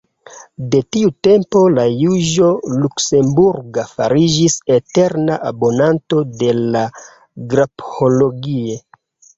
De 0.75 0.79
tiu 0.95 1.11
tempo 1.27 1.61
la 1.73 1.83
juĝo 1.89 2.49
Luksemburga 2.85 3.85
fariĝis 3.93 4.57
eterna 4.79 5.37
abonanto 5.53 6.27
de 6.43 6.53
la 6.65 6.85
«Graphologie». 7.55 8.81